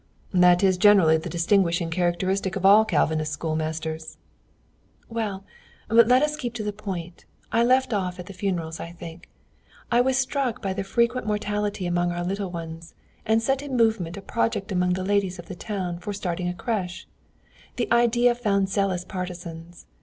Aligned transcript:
"That 0.33 0.63
is 0.63 0.79
generally 0.79 1.17
the 1.17 1.29
distinguishing 1.29 1.91
characteristic 1.91 2.55
of 2.55 2.65
all 2.65 2.85
Calvinist 2.85 3.33
schoolmasters." 3.33 4.17
"Well, 5.09 5.43
but 5.89 6.07
let 6.07 6.23
us 6.23 6.35
keep 6.35 6.55
to 6.55 6.63
the 6.63 6.73
point. 6.73 7.25
I 7.51 7.63
left 7.63 7.93
off 7.93 8.17
at 8.17 8.25
the 8.25 8.33
funerals, 8.33 8.79
I 8.79 8.93
think. 8.93 9.29
I 9.91 10.01
was 10.01 10.17
struck 10.17 10.59
by 10.59 10.73
the 10.73 10.83
frequent 10.83 11.27
mortality 11.27 11.85
among 11.85 12.11
our 12.11 12.23
little 12.25 12.49
ones, 12.49 12.95
and 13.27 13.43
set 13.43 13.61
in 13.61 13.77
movement 13.77 14.17
a 14.17 14.23
project 14.23 14.71
among 14.71 14.93
the 14.93 15.03
ladies 15.05 15.37
of 15.37 15.45
the 15.45 15.53
town 15.55 15.99
for 15.99 16.13
starting 16.13 16.49
a 16.49 16.53
crèche. 16.53 17.05
The 17.75 17.87
idea 17.91 18.33
found 18.33 18.69
zealous 18.69 19.05
partisans. 19.05 19.85